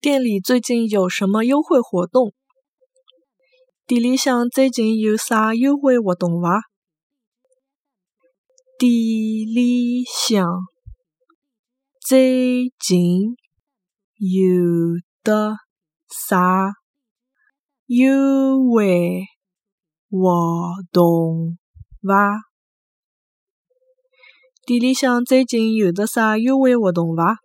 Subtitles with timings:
[0.00, 2.32] 店里最近有什么优惠活动？
[3.84, 6.62] 店里向最近有啥优惠活动伐？
[8.78, 10.44] 店里向
[12.00, 13.34] 最近
[14.20, 15.56] 有的
[16.08, 16.74] 啥
[17.86, 19.24] 优惠
[20.08, 21.58] 活动
[22.06, 22.42] 伐？
[24.64, 27.38] 店里向最近有的啥优惠活动伐？